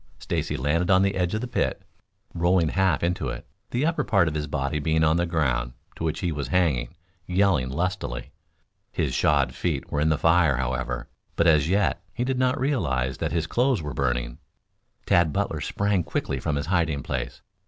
[0.17, 1.83] Stacy landed on the edge of the pit,
[2.33, 6.03] rolling half into it, the upper part of his body being on the ground to
[6.03, 6.95] which he was hanging,
[7.27, 8.31] yelling lustily.
[8.91, 13.19] His shod feet were in the fire, however, but as yet he did not realize
[13.19, 14.39] that his clothes were burning.
[15.05, 17.43] Tad Butler sprang quickly from his hiding place.